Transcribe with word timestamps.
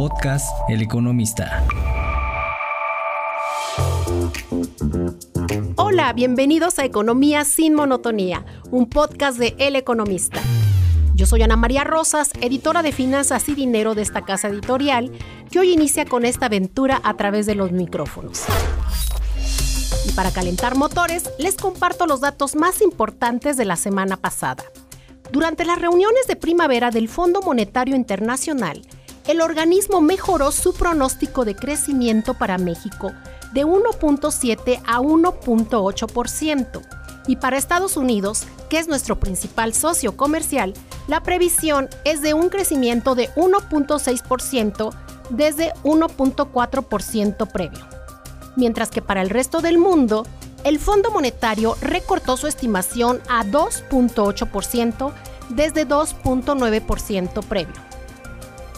Podcast 0.00 0.48
El 0.70 0.80
Economista. 0.80 1.62
Hola, 5.76 6.14
bienvenidos 6.14 6.78
a 6.78 6.86
Economía 6.86 7.44
sin 7.44 7.74
Monotonía, 7.74 8.46
un 8.70 8.88
podcast 8.88 9.36
de 9.36 9.54
El 9.58 9.76
Economista. 9.76 10.40
Yo 11.14 11.26
soy 11.26 11.42
Ana 11.42 11.56
María 11.56 11.84
Rosas, 11.84 12.30
editora 12.40 12.82
de 12.82 12.92
finanzas 12.92 13.46
y 13.50 13.54
dinero 13.54 13.94
de 13.94 14.00
esta 14.00 14.22
casa 14.24 14.48
editorial, 14.48 15.12
que 15.50 15.58
hoy 15.58 15.74
inicia 15.74 16.06
con 16.06 16.24
esta 16.24 16.46
aventura 16.46 17.02
a 17.04 17.18
través 17.18 17.44
de 17.44 17.56
los 17.56 17.70
micrófonos. 17.70 18.44
Y 20.08 20.12
para 20.12 20.30
calentar 20.30 20.76
motores, 20.76 21.30
les 21.38 21.56
comparto 21.56 22.06
los 22.06 22.22
datos 22.22 22.56
más 22.56 22.80
importantes 22.80 23.58
de 23.58 23.66
la 23.66 23.76
semana 23.76 24.16
pasada. 24.16 24.64
Durante 25.30 25.66
las 25.66 25.78
reuniones 25.78 26.26
de 26.26 26.36
primavera 26.36 26.90
del 26.90 27.10
Fondo 27.10 27.42
Monetario 27.42 27.94
Internacional, 27.94 28.80
el 29.30 29.40
organismo 29.40 30.00
mejoró 30.00 30.50
su 30.50 30.74
pronóstico 30.74 31.44
de 31.44 31.54
crecimiento 31.54 32.34
para 32.34 32.58
México 32.58 33.12
de 33.52 33.64
1.7 33.64 34.82
a 34.84 35.00
1.8%. 35.00 36.82
Y 37.28 37.36
para 37.36 37.56
Estados 37.56 37.96
Unidos, 37.96 38.44
que 38.68 38.78
es 38.78 38.88
nuestro 38.88 39.20
principal 39.20 39.72
socio 39.72 40.16
comercial, 40.16 40.74
la 41.06 41.22
previsión 41.22 41.88
es 42.04 42.22
de 42.22 42.34
un 42.34 42.48
crecimiento 42.48 43.14
de 43.14 43.30
1.6% 43.34 44.90
desde 45.30 45.72
1.4% 45.84 47.52
previo. 47.52 47.86
Mientras 48.56 48.90
que 48.90 49.00
para 49.00 49.22
el 49.22 49.30
resto 49.30 49.60
del 49.60 49.78
mundo, 49.78 50.26
el 50.64 50.80
Fondo 50.80 51.12
Monetario 51.12 51.76
recortó 51.80 52.36
su 52.36 52.48
estimación 52.48 53.20
a 53.28 53.44
2.8% 53.44 55.12
desde 55.50 55.86
2.9% 55.86 57.44
previo. 57.44 57.89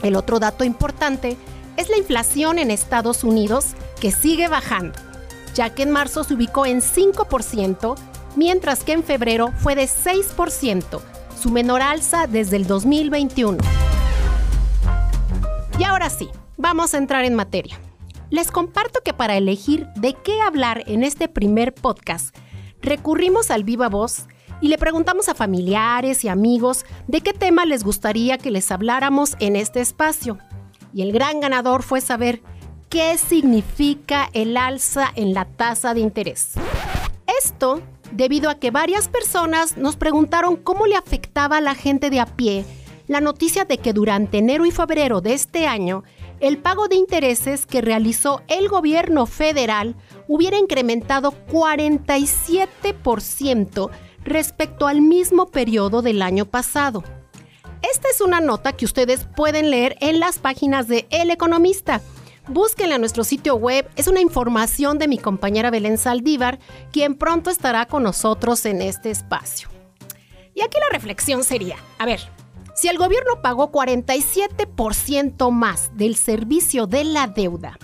El 0.02 0.16
otro 0.16 0.40
dato 0.40 0.64
importante 0.64 1.36
es 1.76 1.88
la 1.88 1.96
inflación 1.96 2.58
en 2.58 2.70
Estados 2.70 3.24
Unidos, 3.24 3.74
que 4.00 4.10
sigue 4.10 4.48
bajando, 4.48 4.98
ya 5.54 5.70
que 5.70 5.84
en 5.84 5.90
marzo 5.90 6.24
se 6.24 6.34
ubicó 6.34 6.66
en 6.66 6.80
5%, 6.80 7.96
mientras 8.36 8.84
que 8.84 8.92
en 8.92 9.04
febrero 9.04 9.52
fue 9.58 9.74
de 9.74 9.84
6%, 9.84 11.00
su 11.40 11.50
menor 11.50 11.82
alza 11.82 12.26
desde 12.26 12.56
el 12.56 12.66
2021. 12.66 13.58
Y 15.78 15.84
ahora 15.84 16.10
sí, 16.10 16.28
vamos 16.56 16.94
a 16.94 16.98
entrar 16.98 17.24
en 17.24 17.34
materia. 17.34 17.78
Les 18.30 18.50
comparto 18.50 19.00
que 19.04 19.12
para 19.12 19.36
elegir 19.36 19.86
de 19.96 20.14
qué 20.14 20.40
hablar 20.40 20.84
en 20.86 21.04
este 21.04 21.28
primer 21.28 21.74
podcast, 21.74 22.34
recurrimos 22.80 23.50
al 23.50 23.62
viva 23.62 23.88
voz 23.88 24.26
y 24.62 24.68
le 24.68 24.78
preguntamos 24.78 25.28
a 25.28 25.34
familiares 25.34 26.24
y 26.24 26.28
amigos 26.28 26.86
de 27.08 27.20
qué 27.20 27.32
tema 27.32 27.66
les 27.66 27.82
gustaría 27.82 28.38
que 28.38 28.52
les 28.52 28.70
habláramos 28.70 29.36
en 29.40 29.56
este 29.56 29.80
espacio. 29.80 30.38
Y 30.94 31.02
el 31.02 31.12
gran 31.12 31.40
ganador 31.40 31.82
fue 31.82 32.00
saber 32.00 32.40
qué 32.88 33.18
significa 33.18 34.30
el 34.32 34.56
alza 34.56 35.10
en 35.16 35.34
la 35.34 35.46
tasa 35.46 35.94
de 35.94 36.00
interés. 36.00 36.52
Esto 37.42 37.82
debido 38.12 38.50
a 38.50 38.54
que 38.54 38.70
varias 38.70 39.08
personas 39.08 39.76
nos 39.76 39.96
preguntaron 39.96 40.54
cómo 40.54 40.86
le 40.86 40.94
afectaba 40.94 41.56
a 41.56 41.60
la 41.60 41.74
gente 41.74 42.08
de 42.08 42.20
a 42.20 42.26
pie 42.26 42.64
la 43.08 43.20
noticia 43.20 43.64
de 43.64 43.78
que 43.78 43.92
durante 43.92 44.38
enero 44.38 44.64
y 44.64 44.70
febrero 44.70 45.20
de 45.20 45.34
este 45.34 45.66
año 45.66 46.04
el 46.38 46.58
pago 46.58 46.86
de 46.88 46.94
intereses 46.96 47.66
que 47.66 47.80
realizó 47.80 48.42
el 48.48 48.68
gobierno 48.68 49.26
federal 49.26 49.96
hubiera 50.28 50.58
incrementado 50.58 51.34
47% 51.50 53.90
respecto 54.24 54.86
al 54.86 55.00
mismo 55.00 55.46
periodo 55.46 56.02
del 56.02 56.22
año 56.22 56.46
pasado. 56.46 57.02
Esta 57.82 58.08
es 58.08 58.20
una 58.20 58.40
nota 58.40 58.72
que 58.74 58.84
ustedes 58.84 59.26
pueden 59.36 59.70
leer 59.70 59.96
en 60.00 60.20
las 60.20 60.38
páginas 60.38 60.86
de 60.86 61.06
El 61.10 61.30
Economista. 61.30 62.00
Búsquenla 62.48 62.96
en 62.96 63.00
nuestro 63.00 63.24
sitio 63.24 63.56
web, 63.56 63.88
es 63.96 64.08
una 64.08 64.20
información 64.20 64.98
de 64.98 65.08
mi 65.08 65.18
compañera 65.18 65.70
Belén 65.70 65.98
Saldívar, 65.98 66.58
quien 66.92 67.14
pronto 67.14 67.50
estará 67.50 67.86
con 67.86 68.02
nosotros 68.02 68.64
en 68.66 68.82
este 68.82 69.10
espacio. 69.10 69.68
Y 70.54 70.62
aquí 70.62 70.78
la 70.80 70.92
reflexión 70.92 71.44
sería, 71.44 71.76
a 71.98 72.06
ver, 72.06 72.20
si 72.74 72.88
el 72.88 72.98
gobierno 72.98 73.42
pagó 73.42 73.70
47% 73.70 75.50
más 75.50 75.96
del 75.96 76.16
servicio 76.16 76.86
de 76.86 77.04
la 77.04 77.26
deuda, 77.26 77.78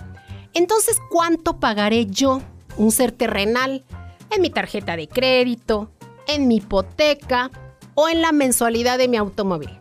entonces 0.53 0.97
¿cuánto 1.09 1.59
pagaré 1.59 2.05
yo, 2.05 2.41
un 2.77 2.91
ser 2.91 3.11
terrenal, 3.11 3.85
en 4.31 4.41
mi 4.41 4.49
tarjeta 4.49 4.95
de 4.95 5.07
crédito, 5.07 5.91
en 6.29 6.47
mi 6.47 6.57
hipoteca 6.57 7.51
o 7.95 8.09
en 8.09 8.21
la 8.21 8.31
mensualidad 8.31 8.97
de 8.97 9.07
mi 9.07 9.17
automóvil? 9.17 9.79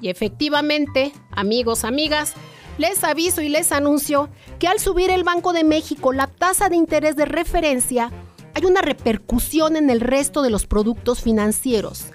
Y 0.00 0.08
efectivamente, 0.08 1.12
amigos, 1.30 1.84
amigas, 1.84 2.34
les 2.78 3.04
aviso 3.04 3.42
y 3.42 3.48
les 3.48 3.72
anuncio 3.72 4.30
que 4.58 4.68
al 4.68 4.80
subir 4.80 5.10
el 5.10 5.24
Banco 5.24 5.52
de 5.52 5.64
México 5.64 6.12
la 6.12 6.26
tasa 6.26 6.68
de 6.68 6.76
interés 6.76 7.16
de 7.16 7.26
referencia, 7.26 8.10
hay 8.54 8.64
una 8.64 8.82
repercusión 8.82 9.76
en 9.76 9.90
el 9.90 10.00
resto 10.00 10.42
de 10.42 10.50
los 10.50 10.66
productos 10.66 11.20
financieros 11.20 12.06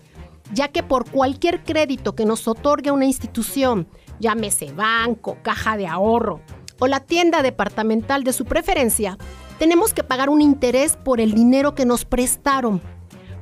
ya 0.53 0.69
que 0.69 0.83
por 0.83 1.09
cualquier 1.09 1.63
crédito 1.63 2.15
que 2.15 2.25
nos 2.25 2.47
otorgue 2.47 2.91
una 2.91 3.05
institución, 3.05 3.87
llámese 4.19 4.71
banco, 4.71 5.37
caja 5.41 5.77
de 5.77 5.87
ahorro 5.87 6.41
o 6.79 6.87
la 6.87 6.99
tienda 6.99 7.41
departamental 7.41 8.23
de 8.23 8.33
su 8.33 8.45
preferencia, 8.45 9.17
tenemos 9.59 9.93
que 9.93 10.03
pagar 10.03 10.29
un 10.29 10.41
interés 10.41 10.97
por 10.97 11.21
el 11.21 11.33
dinero 11.33 11.73
que 11.73 11.85
nos 11.85 12.03
prestaron. 12.03 12.81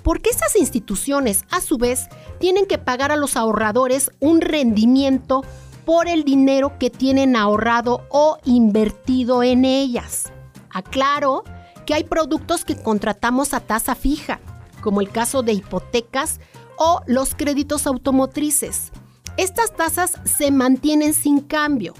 Porque 0.03 0.29
esas 0.29 0.55
instituciones, 0.55 1.45
a 1.49 1.61
su 1.61 1.77
vez, 1.77 2.07
tienen 2.39 2.65
que 2.65 2.77
pagar 2.77 3.11
a 3.11 3.15
los 3.15 3.37
ahorradores 3.37 4.11
un 4.19 4.41
rendimiento 4.41 5.43
por 5.85 6.07
el 6.07 6.23
dinero 6.23 6.77
que 6.79 6.89
tienen 6.89 7.35
ahorrado 7.35 8.05
o 8.09 8.37
invertido 8.45 9.43
en 9.43 9.65
ellas. 9.65 10.31
Aclaro 10.69 11.43
que 11.85 11.93
hay 11.93 12.03
productos 12.03 12.65
que 12.65 12.75
contratamos 12.75 13.53
a 13.53 13.59
tasa 13.59 13.95
fija, 13.95 14.39
como 14.81 15.01
el 15.01 15.09
caso 15.09 15.43
de 15.43 15.53
hipotecas 15.53 16.39
o 16.77 17.01
los 17.05 17.35
créditos 17.35 17.87
automotrices. 17.87 18.91
Estas 19.37 19.75
tasas 19.75 20.13
se 20.25 20.51
mantienen 20.51 21.13
sin 21.13 21.41
cambio. 21.41 21.93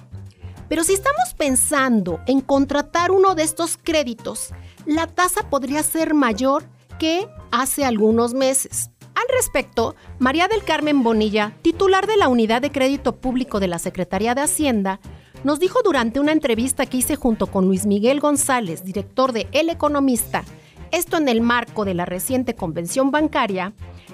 Pero 0.70 0.84
si 0.84 0.94
estamos 0.94 1.34
pensando 1.38 2.20
en 2.25 2.41
contratar 2.41 3.12
uno 3.12 3.35
de 3.35 3.44
estos 3.44 3.78
créditos, 3.78 4.50
la 4.85 5.08
tasa 5.08 5.50
podría 5.50 5.84
ser 5.84 6.14
mayor 6.14 6.64
que 7.00 7.28
hace 7.52 7.86
algunos 7.86 8.34
meses. 8.34 8.90
Al 9.16 9.36
respecto, 9.36 9.96
María 10.20 10.48
del 10.48 10.64
Carmen 10.64 11.04
Bonilla, 11.04 11.54
titular 11.62 12.08
de 12.08 12.18
la 12.18 12.28
Unidad 12.28 12.62
de 12.62 12.72
Crédito 12.72 13.16
Público 13.16 13.59
de 13.59 13.68
la 13.68 13.80
Secretaría 13.80 14.36
de 14.36 14.42
Hacienda, 14.42 15.00
nos 15.44 15.59
dijo 15.59 15.82
durante 15.84 16.20
una 16.20 16.32
entrevista 16.32 16.86
que 16.86 16.98
hice 16.98 17.16
junto 17.16 17.48
con 17.48 17.66
Luis 17.66 17.86
Miguel 17.86 18.20
González, 18.20 18.84
director 18.84 19.34
de 19.34 19.48
El 19.52 19.70
Economista, 19.70 20.44
esto 20.92 21.18
en 21.18 21.28
el 21.28 21.42
marco 21.42 21.86
de 21.86 21.94
la 21.94 22.06
reciente 22.06 22.56
convención 22.56 23.12
bancaria, 23.12 23.74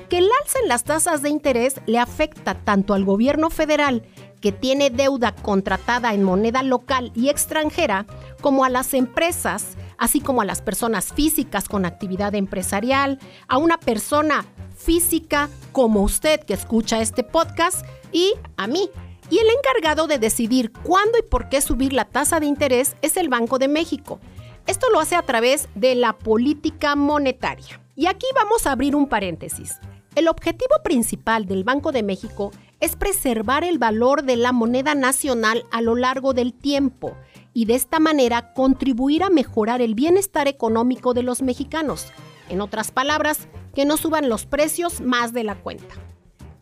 que 0.09 0.17
el 0.17 0.29
alza 0.41 0.59
en 0.61 0.69
las 0.69 0.83
tasas 0.83 1.21
de 1.21 1.29
interés 1.29 1.75
le 1.85 1.99
afecta 1.99 2.55
tanto 2.55 2.93
al 2.93 3.05
gobierno 3.05 3.49
federal, 3.49 4.03
que 4.41 4.51
tiene 4.51 4.89
deuda 4.89 5.35
contratada 5.35 6.13
en 6.13 6.23
moneda 6.23 6.63
local 6.63 7.11
y 7.15 7.29
extranjera, 7.29 8.05
como 8.41 8.63
a 8.63 8.69
las 8.69 8.93
empresas, 8.93 9.77
así 9.99 10.21
como 10.21 10.41
a 10.41 10.45
las 10.45 10.61
personas 10.61 11.13
físicas 11.13 11.67
con 11.67 11.85
actividad 11.85 12.33
empresarial, 12.33 13.19
a 13.47 13.57
una 13.57 13.79
persona 13.79 14.45
física 14.75 15.49
como 15.71 16.01
usted 16.01 16.39
que 16.39 16.53
escucha 16.53 17.01
este 17.01 17.23
podcast 17.23 17.85
y 18.11 18.33
a 18.57 18.67
mí. 18.67 18.89
Y 19.29 19.37
el 19.37 19.47
encargado 19.47 20.07
de 20.07 20.17
decidir 20.17 20.71
cuándo 20.71 21.19
y 21.19 21.21
por 21.21 21.49
qué 21.49 21.61
subir 21.61 21.93
la 21.93 22.05
tasa 22.05 22.39
de 22.39 22.47
interés 22.47 22.95
es 23.01 23.15
el 23.17 23.29
Banco 23.29 23.59
de 23.59 23.67
México. 23.67 24.19
Esto 24.65 24.89
lo 24.89 24.99
hace 24.99 25.15
a 25.15 25.21
través 25.21 25.67
de 25.75 25.93
la 25.95 26.13
política 26.13 26.95
monetaria. 26.95 27.79
Y 27.95 28.07
aquí 28.07 28.25
vamos 28.33 28.65
a 28.65 28.71
abrir 28.71 28.95
un 28.95 29.07
paréntesis. 29.07 29.77
El 30.15 30.27
objetivo 30.27 30.75
principal 30.83 31.45
del 31.45 31.63
Banco 31.63 31.91
de 31.91 32.01
México 32.01 32.51
es 32.79 32.95
preservar 32.95 33.63
el 33.63 33.77
valor 33.77 34.23
de 34.23 34.37
la 34.37 34.51
moneda 34.51 34.95
nacional 34.95 35.65
a 35.71 35.81
lo 35.81 35.95
largo 35.95 36.33
del 36.33 36.53
tiempo 36.53 37.15
y 37.53 37.65
de 37.65 37.75
esta 37.75 37.99
manera 37.99 38.53
contribuir 38.53 39.23
a 39.23 39.29
mejorar 39.29 39.81
el 39.81 39.95
bienestar 39.95 40.47
económico 40.47 41.13
de 41.13 41.23
los 41.23 41.41
mexicanos. 41.41 42.07
En 42.49 42.61
otras 42.61 42.91
palabras, 42.91 43.47
que 43.73 43.85
no 43.85 43.97
suban 43.97 44.29
los 44.29 44.45
precios 44.45 45.01
más 45.01 45.33
de 45.33 45.43
la 45.43 45.55
cuenta. 45.55 45.95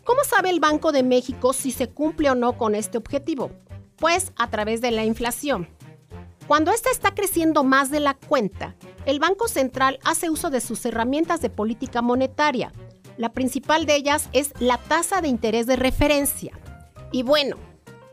¿Cómo 0.04 0.24
sabe 0.24 0.50
el 0.50 0.60
Banco 0.60 0.92
de 0.92 1.04
México 1.04 1.54
si 1.54 1.72
se 1.72 1.90
cumple 1.90 2.30
o 2.30 2.36
no 2.36 2.58
con 2.58 2.76
este 2.76 2.98
objetivo? 2.98 3.52
Pues 3.98 4.32
a 4.38 4.50
través 4.50 4.82
de 4.82 4.92
la 4.92 5.04
inflación. 5.06 5.70
Cuando 6.48 6.72
ésta 6.72 6.90
está 6.92 7.14
creciendo 7.14 7.64
más 7.64 7.92
de 7.92 8.00
la 8.00 8.14
cuenta, 8.14 8.76
el 9.06 9.20
Banco 9.20 9.48
Central 9.48 10.00
hace 10.06 10.30
uso 10.30 10.50
de 10.50 10.62
sus 10.62 10.86
herramientas 10.86 11.42
de 11.42 11.50
política 11.50 12.02
monetaria, 12.02 12.72
la 13.18 13.34
principal 13.34 13.88
de 13.88 13.96
ellas 13.96 14.30
es 14.32 14.54
la 14.60 14.78
tasa 14.78 15.22
de 15.22 15.28
interés 15.28 15.66
de 15.66 15.76
referencia. 15.76 16.58
Y 17.12 17.24
bueno, 17.24 17.58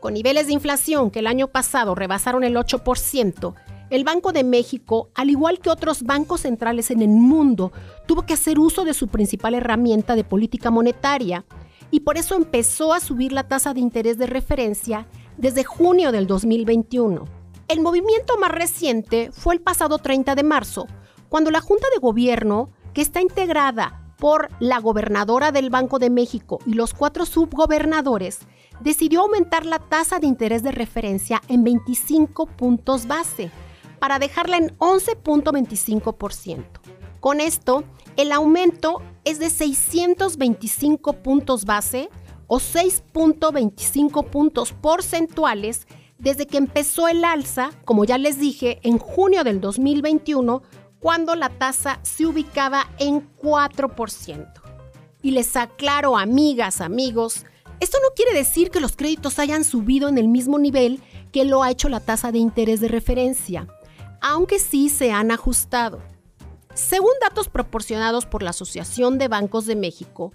con 0.05 0.13
niveles 0.13 0.45
de 0.45 0.53
inflación 0.53 1.09
que 1.09 1.17
el 1.17 1.25
año 1.25 1.47
pasado 1.47 1.95
rebasaron 1.95 2.43
el 2.43 2.55
8%, 2.57 3.55
el 3.89 4.03
Banco 4.03 4.33
de 4.33 4.43
México, 4.43 5.09
al 5.15 5.31
igual 5.31 5.57
que 5.57 5.71
otros 5.71 6.03
bancos 6.03 6.41
centrales 6.41 6.91
en 6.91 7.01
el 7.01 7.09
mundo, 7.09 7.71
tuvo 8.05 8.23
que 8.23 8.35
hacer 8.35 8.59
uso 8.59 8.85
de 8.85 8.93
su 8.93 9.07
principal 9.07 9.55
herramienta 9.55 10.15
de 10.15 10.23
política 10.23 10.69
monetaria 10.69 11.43
y 11.89 12.01
por 12.01 12.19
eso 12.19 12.35
empezó 12.35 12.93
a 12.93 12.99
subir 12.99 13.33
la 13.33 13.47
tasa 13.47 13.73
de 13.73 13.79
interés 13.79 14.19
de 14.19 14.27
referencia 14.27 15.07
desde 15.37 15.63
junio 15.63 16.11
del 16.11 16.27
2021. 16.27 17.25
El 17.67 17.81
movimiento 17.81 18.37
más 18.37 18.51
reciente 18.51 19.31
fue 19.31 19.55
el 19.55 19.61
pasado 19.61 19.97
30 19.97 20.35
de 20.35 20.43
marzo, 20.43 20.85
cuando 21.29 21.49
la 21.49 21.61
Junta 21.61 21.87
de 21.91 21.99
Gobierno, 21.99 22.69
que 22.93 23.01
está 23.01 23.21
integrada 23.21 24.04
por 24.17 24.49
la 24.59 24.79
gobernadora 24.79 25.51
del 25.51 25.69
Banco 25.69 25.99
de 25.99 26.09
México 26.09 26.59
y 26.65 26.73
los 26.73 26.93
cuatro 26.93 27.25
subgobernadores, 27.25 28.39
decidió 28.81 29.21
aumentar 29.21 29.65
la 29.65 29.79
tasa 29.79 30.19
de 30.19 30.27
interés 30.27 30.63
de 30.63 30.71
referencia 30.71 31.41
en 31.47 31.63
25 31.63 32.45
puntos 32.47 33.07
base 33.07 33.51
para 33.99 34.19
dejarla 34.19 34.57
en 34.57 34.77
11.25%. 34.77 36.63
Con 37.19 37.41
esto, 37.41 37.83
el 38.17 38.31
aumento 38.31 39.01
es 39.23 39.39
de 39.39 39.49
625 39.49 41.13
puntos 41.13 41.65
base 41.65 42.09
o 42.47 42.59
6.25 42.59 44.29
puntos 44.29 44.73
porcentuales 44.73 45.87
desde 46.17 46.47
que 46.47 46.57
empezó 46.57 47.07
el 47.07 47.25
alza, 47.25 47.71
como 47.83 48.05
ya 48.05 48.17
les 48.17 48.39
dije, 48.39 48.79
en 48.83 48.99
junio 48.99 49.43
del 49.43 49.59
2021, 49.59 50.61
cuando 51.05 51.35
la 51.35 51.49
tasa 51.49 51.99
se 52.01 52.25
ubicaba 52.25 52.89
en 52.97 53.29
4%. 53.37 54.47
Y 55.21 55.29
les 55.29 55.55
aclaro, 55.55 56.17
amigas, 56.17 56.81
amigos, 56.81 57.45
esto 57.79 57.99
no 58.01 58.15
quiere 58.15 58.33
decir 58.33 58.71
que 58.71 58.79
los 58.79 58.95
créditos 58.95 59.37
hayan 59.37 59.65
subido 59.65 60.09
en 60.09 60.17
el 60.17 60.27
mismo 60.27 60.57
nivel 60.57 60.99
que 61.31 61.45
lo 61.45 61.61
ha 61.61 61.69
hecho 61.69 61.89
la 61.89 61.99
tasa 61.99 62.31
de 62.31 62.39
interés 62.39 62.81
de 62.81 62.87
referencia, 62.87 63.67
aunque 64.19 64.57
sí 64.57 64.89
se 64.89 65.11
han 65.11 65.29
ajustado. 65.29 66.01
Según 66.73 67.11
datos 67.21 67.49
proporcionados 67.49 68.25
por 68.25 68.41
la 68.41 68.49
Asociación 68.49 69.19
de 69.19 69.27
Bancos 69.27 69.67
de 69.67 69.75
México, 69.75 70.31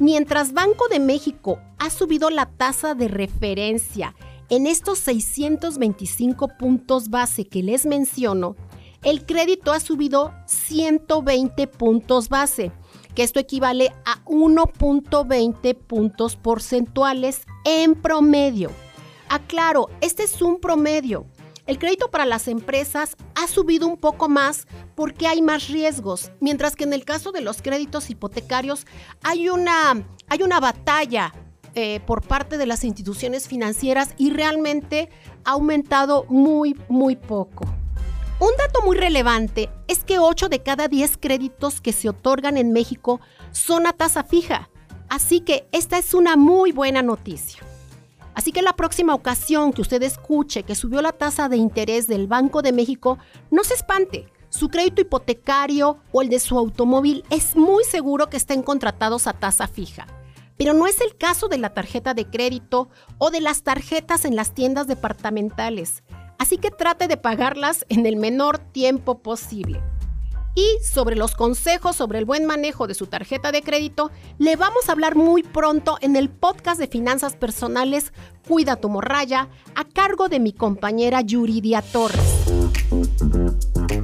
mientras 0.00 0.52
Banco 0.52 0.88
de 0.88 0.98
México 0.98 1.60
ha 1.78 1.88
subido 1.88 2.30
la 2.30 2.46
tasa 2.46 2.96
de 2.96 3.06
referencia 3.06 4.16
en 4.48 4.66
estos 4.66 4.98
625 4.98 6.48
puntos 6.58 7.10
base 7.10 7.46
que 7.46 7.62
les 7.62 7.86
menciono, 7.86 8.56
el 9.02 9.24
crédito 9.24 9.72
ha 9.72 9.80
subido 9.80 10.34
120 10.46 11.66
puntos 11.66 12.28
base 12.28 12.72
que 13.14 13.22
esto 13.22 13.40
equivale 13.40 13.92
a 14.04 14.24
1.20 14.24 15.76
puntos 15.76 16.36
porcentuales 16.36 17.42
en 17.64 17.94
promedio. 17.94 18.70
Aclaro, 19.28 19.88
este 20.00 20.24
es 20.24 20.40
un 20.42 20.60
promedio. 20.60 21.26
El 21.66 21.78
crédito 21.78 22.10
para 22.10 22.26
las 22.26 22.48
empresas 22.48 23.16
ha 23.34 23.46
subido 23.46 23.86
un 23.86 23.96
poco 23.96 24.28
más 24.28 24.66
porque 24.94 25.26
hay 25.26 25.40
más 25.40 25.68
riesgos, 25.68 26.32
mientras 26.40 26.74
que 26.74 26.84
en 26.84 26.92
el 26.92 27.04
caso 27.04 27.30
de 27.30 27.42
los 27.42 27.62
créditos 27.62 28.10
hipotecarios 28.10 28.86
hay 29.22 29.48
una, 29.48 30.04
hay 30.28 30.42
una 30.42 30.58
batalla 30.58 31.32
eh, 31.74 32.00
por 32.06 32.26
parte 32.26 32.58
de 32.58 32.66
las 32.66 32.82
instituciones 32.82 33.46
financieras 33.46 34.14
y 34.18 34.30
realmente 34.30 35.10
ha 35.44 35.52
aumentado 35.52 36.24
muy, 36.28 36.76
muy 36.88 37.14
poco. 37.14 37.79
Un 38.40 38.56
dato 38.56 38.80
muy 38.86 38.96
relevante 38.96 39.68
es 39.86 40.02
que 40.02 40.18
8 40.18 40.48
de 40.48 40.62
cada 40.62 40.88
10 40.88 41.18
créditos 41.18 41.82
que 41.82 41.92
se 41.92 42.08
otorgan 42.08 42.56
en 42.56 42.72
México 42.72 43.20
son 43.52 43.86
a 43.86 43.92
tasa 43.92 44.24
fija, 44.24 44.70
así 45.10 45.40
que 45.40 45.68
esta 45.72 45.98
es 45.98 46.14
una 46.14 46.36
muy 46.36 46.72
buena 46.72 47.02
noticia. 47.02 47.60
Así 48.32 48.50
que 48.50 48.62
la 48.62 48.72
próxima 48.72 49.14
ocasión 49.14 49.74
que 49.74 49.82
usted 49.82 50.02
escuche 50.02 50.62
que 50.62 50.74
subió 50.74 51.02
la 51.02 51.12
tasa 51.12 51.50
de 51.50 51.58
interés 51.58 52.06
del 52.06 52.28
Banco 52.28 52.62
de 52.62 52.72
México, 52.72 53.18
no 53.50 53.62
se 53.62 53.74
espante. 53.74 54.26
Su 54.48 54.70
crédito 54.70 55.02
hipotecario 55.02 55.98
o 56.10 56.22
el 56.22 56.30
de 56.30 56.40
su 56.40 56.56
automóvil 56.56 57.24
es 57.28 57.56
muy 57.56 57.84
seguro 57.84 58.30
que 58.30 58.38
estén 58.38 58.62
contratados 58.62 59.26
a 59.26 59.34
tasa 59.34 59.68
fija. 59.68 60.06
Pero 60.56 60.72
no 60.72 60.86
es 60.86 61.02
el 61.02 61.14
caso 61.18 61.48
de 61.48 61.58
la 61.58 61.74
tarjeta 61.74 62.14
de 62.14 62.24
crédito 62.24 62.88
o 63.18 63.30
de 63.30 63.42
las 63.42 63.64
tarjetas 63.64 64.24
en 64.24 64.34
las 64.34 64.54
tiendas 64.54 64.86
departamentales 64.86 66.02
así 66.40 66.56
que 66.56 66.70
trate 66.70 67.06
de 67.06 67.18
pagarlas 67.18 67.84
en 67.90 68.06
el 68.06 68.16
menor 68.16 68.58
tiempo 68.58 69.18
posible. 69.18 69.80
Y 70.54 70.66
sobre 70.82 71.14
los 71.14 71.36
consejos 71.36 71.94
sobre 71.94 72.18
el 72.18 72.24
buen 72.24 72.46
manejo 72.46 72.86
de 72.86 72.94
su 72.94 73.06
tarjeta 73.06 73.52
de 73.52 73.62
crédito, 73.62 74.10
le 74.38 74.56
vamos 74.56 74.88
a 74.88 74.92
hablar 74.92 75.14
muy 75.14 75.42
pronto 75.42 75.98
en 76.00 76.16
el 76.16 76.30
podcast 76.30 76.80
de 76.80 76.88
finanzas 76.88 77.36
personales 77.36 78.12
Cuida 78.48 78.76
tu 78.76 78.88
morralla, 78.88 79.48
a 79.76 79.84
cargo 79.84 80.28
de 80.28 80.40
mi 80.40 80.52
compañera 80.52 81.20
Yuridia 81.20 81.82
Torres. 81.82 82.18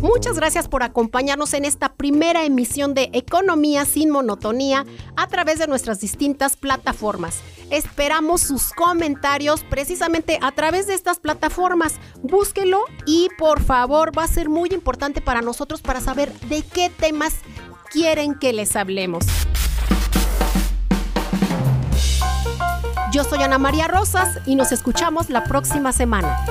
Muchas 0.00 0.37
gracias 0.37 0.69
por 0.69 0.82
acompañarnos 0.82 1.54
en 1.54 1.64
esta 1.64 1.94
primera 1.94 2.44
emisión 2.44 2.94
de 2.94 3.10
Economía 3.12 3.84
sin 3.84 4.10
monotonía 4.10 4.84
a 5.16 5.26
través 5.26 5.58
de 5.58 5.66
nuestras 5.66 6.00
distintas 6.00 6.56
plataformas. 6.56 7.40
Esperamos 7.70 8.43
sus 8.43 8.72
comentarios 8.72 9.64
precisamente 9.64 10.38
a 10.43 10.52
través 10.52 10.87
de 10.87 10.94
estas 10.94 11.19
plataformas. 11.19 11.94
Búsquelo 12.22 12.84
y 13.06 13.28
por 13.38 13.62
favor 13.62 14.16
va 14.16 14.25
a 14.25 14.28
ser 14.28 14.48
muy 14.48 14.69
importante 14.70 15.20
para 15.20 15.40
nosotros 15.40 15.81
para 15.81 16.00
saber 16.00 16.32
de 16.40 16.62
qué 16.62 16.90
temas 16.90 17.37
quieren 17.90 18.38
que 18.38 18.52
les 18.52 18.76
hablemos. 18.76 19.25
Yo 23.12 23.25
soy 23.25 23.42
Ana 23.42 23.56
María 23.56 23.88
Rosas 23.88 24.40
y 24.44 24.56
nos 24.56 24.72
escuchamos 24.72 25.31
la 25.31 25.44
próxima 25.44 25.92
semana. 25.92 26.44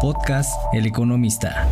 Podcast 0.00 0.54
El 0.72 0.86
Economista. 0.86 1.70